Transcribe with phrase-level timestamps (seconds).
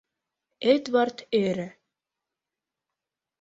[0.73, 1.67] —Эдвард ӧрӧ.